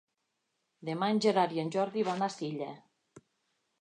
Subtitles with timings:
[0.89, 2.71] Demà en Gerard i en Jordi van a Silla.